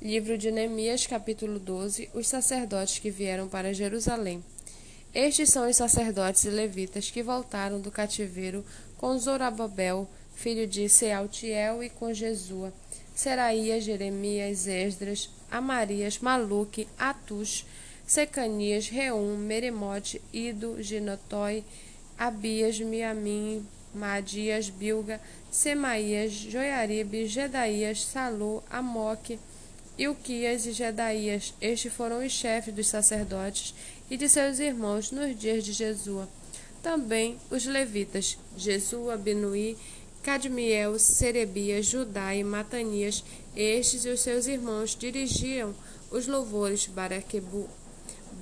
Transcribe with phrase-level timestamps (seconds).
[0.00, 4.44] Livro de Neemias, capítulo 12 Os sacerdotes que vieram para Jerusalém.
[5.14, 8.62] Estes são os sacerdotes e levitas que voltaram do cativeiro
[8.98, 12.74] com Zorababel, filho de Sealtiel, e com Jesua,
[13.14, 17.64] Seraías, Jeremias, Esdras, Amarias, Maluque, Atus,
[18.06, 21.64] Secanias, Reum, Meremote, Ido, Ginotói,
[22.18, 25.18] Abias, Miamim, Madias, Bilga,
[25.50, 29.38] Semaías, Joiaribe, Gedaías, Salu, Amoque,
[29.98, 33.74] Ilquias e Jedaías, estes foram os chefes dos sacerdotes
[34.10, 36.28] e de seus irmãos nos dias de Jesua.
[36.82, 39.76] Também os levitas, Jesua, Binuí,
[40.22, 43.24] Cadmiel, Serebias, Judá e Matanias,
[43.56, 45.74] estes e os seus irmãos dirigiam
[46.10, 47.68] os louvores Baraquebu,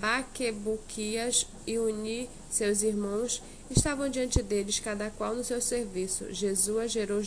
[0.00, 6.32] Baquebuquias e Uni, seus irmãos, estavam diante deles, cada qual no seu serviço.
[6.32, 7.22] Jesua gerou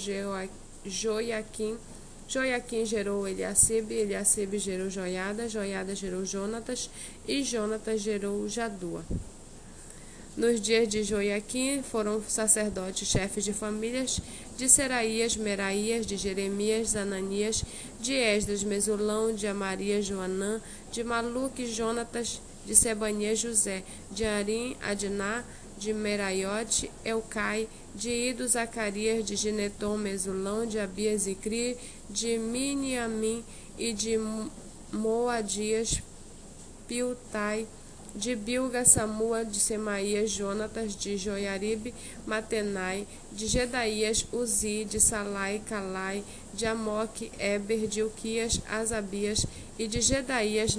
[0.86, 1.78] Joaquim,
[2.28, 6.90] Joiaquim gerou Eliacibe, Eliacibe gerou Joiada, Joiada gerou Jonatas
[7.26, 9.06] e Jonatas gerou Jadua.
[10.36, 14.20] Nos dias de Joiaquim foram sacerdotes chefes de famílias
[14.58, 17.64] de Seraías, Meraías, de Jeremias, Ananias,
[18.02, 20.62] de Esdras, Mesulão, de Amarias, Joanã,
[20.92, 25.46] de Maluque, Jonatas, de Sebanias, José, de Arim, Adná,
[25.78, 31.76] de Meraiote, Elcai, de Ido, Zacarias, de Gineton, Mesulão, de Abias e Cri,
[32.08, 33.44] de Miniamim
[33.78, 34.20] e de
[34.94, 36.04] Moadias,
[36.88, 37.68] Piltai,
[38.14, 41.94] de Bilga, Samua, de Semaías, Jonatas, de Joiaribe,
[42.26, 46.24] Matenai, de Gedaías, Uzi, de Salai, Calai,
[46.54, 49.46] de Amoque, Eber, de Uquias, Asabias
[49.78, 50.78] e de Gedaías,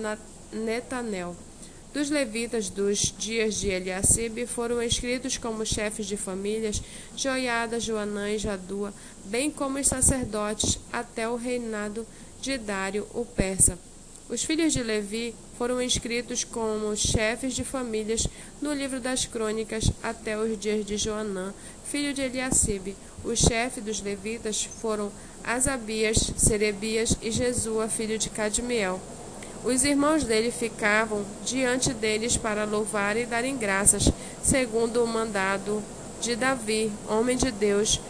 [0.53, 1.37] Netanel.
[1.93, 6.83] Dos levitas dos dias de Eliacibe foram escritos como chefes de famílias
[7.17, 8.93] Joiada, Joanã e Jadua,
[9.25, 12.07] bem como os sacerdotes, até o reinado
[12.43, 13.79] de Dário, o persa.
[14.29, 18.29] Os filhos de Levi foram escritos como chefes de famílias
[18.61, 21.55] no livro das crônicas até os dias de Joanã,
[21.87, 22.95] filho de Eliacibe.
[23.25, 25.11] Os chefes dos levitas foram
[25.43, 29.01] Asabias, Serebias e Jesua, filho de Cadmiel.
[29.65, 34.11] Os irmãos dele ficavam diante deles para louvar e darem graças,
[34.43, 35.83] segundo o mandado
[36.21, 38.01] de Davi, homem de Deus,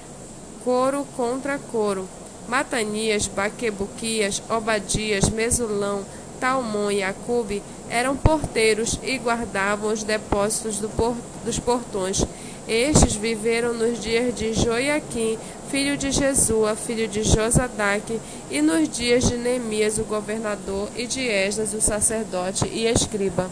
[0.62, 2.08] coro contra coro.
[2.47, 6.04] Matanias, Baquebuquias, Obadias, Mesulão,
[6.41, 12.25] Talmon e Acube eram porteiros e guardavam os depósitos do por, dos portões.
[12.66, 15.38] Estes viveram nos dias de Joiaquim,
[15.71, 21.26] filho de Jesua, filho de Josadaque, e nos dias de Neemias, o governador, e de
[21.26, 23.50] Esdras, o sacerdote e escriba.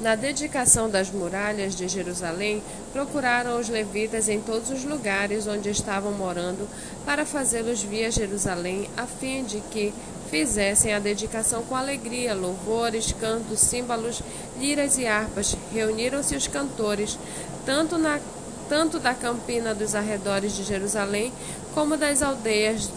[0.00, 6.10] Na dedicação das muralhas de Jerusalém, procuraram os levitas em todos os lugares onde estavam
[6.12, 6.66] morando
[7.04, 9.92] para fazê-los via Jerusalém, a fim de que
[10.30, 14.22] fizessem a dedicação com alegria, louvores, cantos, símbolos,
[14.58, 15.56] liras e harpas.
[15.72, 17.18] Reuniram-se os cantores,
[17.66, 18.20] tanto, na,
[18.68, 21.32] tanto da campina dos arredores de Jerusalém,
[21.74, 22.88] como das aldeias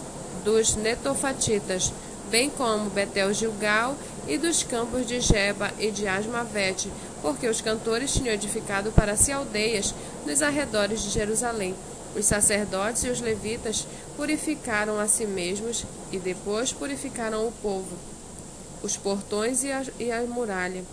[0.44, 1.92] dos netofatitas,
[2.30, 3.96] bem como Betel Gilgal
[4.28, 6.90] e dos campos de Jeba e de Asmavete,
[7.20, 11.74] porque os cantores tinham edificado para si aldeias nos arredores de Jerusalém.
[12.16, 13.86] Os sacerdotes e os levitas
[14.16, 17.96] purificaram a si mesmos e depois purificaram o povo,
[18.82, 20.84] os portões e a, e a muralha.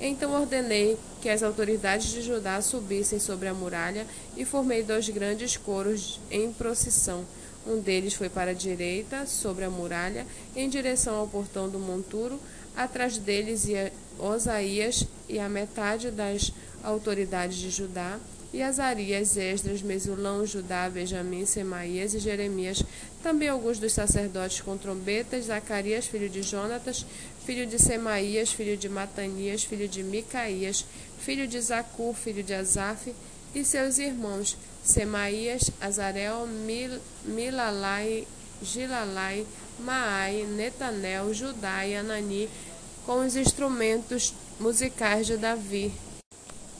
[0.00, 4.04] Então ordenei que as autoridades de Judá subissem sobre a muralha
[4.36, 7.24] e formei dois grandes coros em procissão.
[7.66, 12.38] Um deles foi para a direita, sobre a muralha, em direção ao portão do monturo.
[12.76, 16.52] Atrás deles ia Osaías e a metade das
[16.84, 18.18] autoridades de Judá,
[18.54, 22.84] e Azarias, Esdras, Mesulão, Judá, Benjamim, Semaías e Jeremias,
[23.20, 27.04] também alguns dos sacerdotes com trombetas, Zacarias, filho de Jonatas,
[27.44, 30.84] filho de Semaías, filho de Matanias, filho de Micaías,
[31.18, 33.12] filho de Zacur, filho de Asaf,
[33.52, 38.24] e seus irmãos, Semaías, Azarel, Mil, Milalai,
[38.62, 39.44] Gilalai,
[39.80, 42.48] Maai, Netanel, Judá e Anani,
[43.04, 45.92] com os instrumentos musicais de Davi,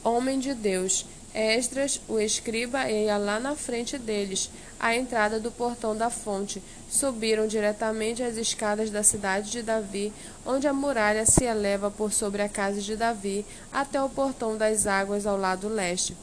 [0.04, 4.48] homem de Deus, Esdras, o escriba, ia lá na frente deles,
[4.78, 6.62] à entrada do portão da fonte.
[6.88, 10.12] Subiram diretamente as escadas da cidade de Davi,
[10.46, 14.86] onde a muralha se eleva por sobre a casa de Davi, até o portão das
[14.86, 16.16] águas ao lado leste.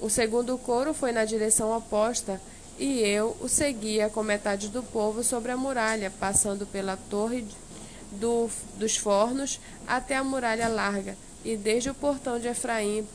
[0.00, 2.40] O segundo coro foi na direção oposta,
[2.76, 7.46] e eu o seguia com metade do povo sobre a muralha, passando pela torre
[8.10, 13.06] do, dos fornos até a muralha larga, e desde o portão de Efraim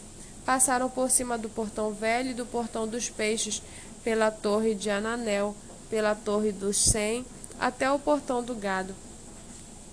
[0.45, 3.61] passaram por cima do portão velho e do portão dos peixes,
[4.03, 5.55] pela torre de Ananel,
[5.89, 7.25] pela torre dos Cem,
[7.59, 8.95] até o portão do gado.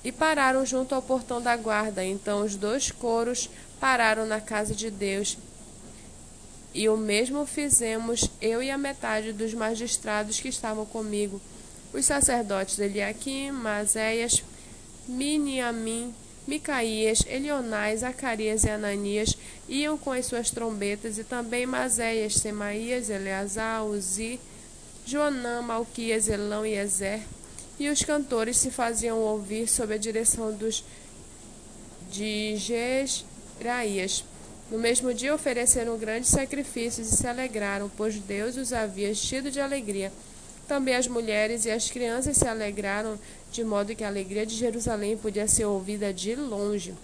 [0.04, 2.04] e pararam junto ao portão da guarda.
[2.04, 3.48] Então os dois coros
[3.80, 5.38] pararam na casa de Deus.
[6.74, 11.40] E o mesmo fizemos eu e a metade dos magistrados que estavam comigo.
[11.92, 14.42] Os sacerdotes Eliaquim, Maséias,
[15.08, 16.12] Miniamim,
[16.46, 19.36] Micaías, Elionai, Zacarias e Ananias
[19.68, 24.38] iam com as suas trombetas, e também Maséias, Semaías, Eleazar, Uzi,
[25.06, 27.20] Joanã, Malquias, Elão e Ezer.
[27.78, 30.84] E os cantores se faziam ouvir sob a direção dos
[32.10, 34.24] de Jesraías.
[34.70, 39.60] No mesmo dia ofereceram grandes sacrifícios e se alegraram, pois Deus os havia enchido de
[39.60, 40.12] alegria.
[40.66, 43.18] Também as mulheres e as crianças se alegraram,
[43.52, 46.94] de modo que a alegria de Jerusalém podia ser ouvida de longe.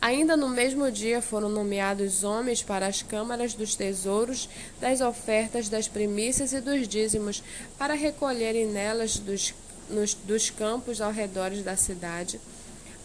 [0.00, 4.48] Ainda no mesmo dia foram nomeados homens para as câmaras dos tesouros,
[4.80, 7.42] das ofertas, das primícias e dos dízimos,
[7.78, 9.54] para recolherem nelas dos,
[9.88, 12.40] nos, dos campos ao redor da cidade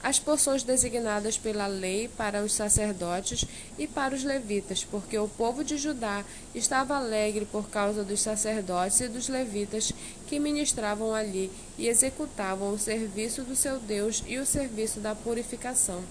[0.05, 3.43] as porções designadas pela lei para os sacerdotes
[3.75, 6.23] e para os levitas, porque o povo de Judá
[6.53, 9.91] estava alegre por causa dos sacerdotes e dos levitas
[10.27, 16.03] que ministravam ali e executavam o serviço do seu Deus e o serviço da purificação.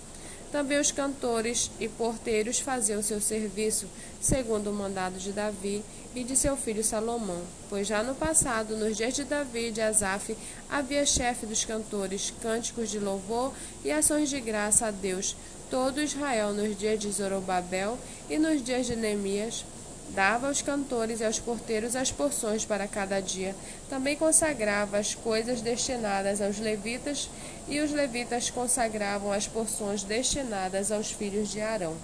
[0.55, 3.89] Também os cantores e porteiros faziam seu serviço,
[4.21, 5.83] segundo o mandado de Davi
[6.15, 7.43] e de seu filho Salomão.
[7.69, 10.37] Pois já no passado, nos dias de Davi e de Asaf,
[10.71, 13.53] havia chefe dos cantores, cânticos de louvor
[13.85, 15.35] e ações de graça a Deus.
[15.69, 17.99] Todo Israel nos dias de Zorobabel
[18.31, 19.65] e nos dias de Neemias
[20.11, 23.55] Dava aos cantores e aos porteiros as porções para cada dia.
[23.89, 27.29] Também consagrava as coisas destinadas aos levitas,
[27.67, 31.97] e os levitas consagravam as porções destinadas aos filhos de Arão.